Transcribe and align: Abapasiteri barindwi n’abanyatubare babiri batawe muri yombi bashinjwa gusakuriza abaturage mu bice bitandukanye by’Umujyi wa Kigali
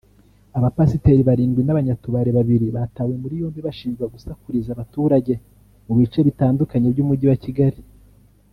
Abapasiteri 0.57 1.21
barindwi 1.29 1.61
n’abanyatubare 1.63 2.29
babiri 2.37 2.67
batawe 2.75 3.13
muri 3.21 3.33
yombi 3.41 3.59
bashinjwa 3.67 4.05
gusakuriza 4.13 4.69
abaturage 4.71 5.33
mu 5.85 5.93
bice 5.99 6.19
bitandukanye 6.27 6.87
by’Umujyi 6.93 7.27
wa 7.31 7.39
Kigali 7.45 7.81